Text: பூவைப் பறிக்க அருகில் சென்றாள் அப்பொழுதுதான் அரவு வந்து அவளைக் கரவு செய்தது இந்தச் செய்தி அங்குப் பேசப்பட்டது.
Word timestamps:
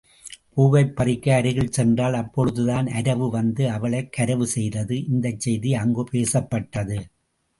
பூவைப் 0.53 0.95
பறிக்க 0.95 1.35
அருகில் 1.35 1.73
சென்றாள் 1.77 2.13
அப்பொழுதுதான் 2.13 2.87
அரவு 2.91 3.29
வந்து 3.29 3.69
அவளைக் 3.69 4.11
கரவு 4.11 4.47
செய்தது 4.47 5.05
இந்தச் 5.07 5.39
செய்தி 5.39 5.73
அங்குப் 5.75 6.11
பேசப்பட்டது. 6.11 6.97